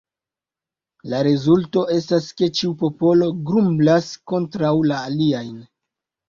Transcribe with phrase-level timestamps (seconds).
[1.11, 5.55] La rezulto estas ke ĉiu popolo grumblas kontraŭ la aliajn.